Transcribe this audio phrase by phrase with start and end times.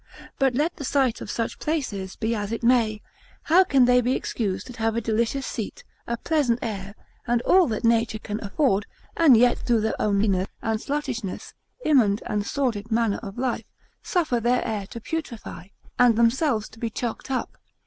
[0.39, 3.03] But let the site of such places be as it may,
[3.43, 6.95] how can they be excused that have a delicious seat, a pleasant air,
[7.27, 11.53] and all that nature can afford, and yet through their own nastiness, and sluttishness,
[11.85, 13.67] immund and sordid manner of life,
[14.01, 15.69] suffer their air to putrefy,
[15.99, 17.59] and themselves to be chocked up?